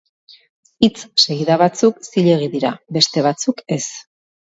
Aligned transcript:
Hitz-segida 0.85 1.57
batzuk 1.61 1.99
zilegi 2.13 2.47
dira, 2.55 2.71
beste 2.97 3.25
batzuk 3.27 3.63
ez. 3.77 3.83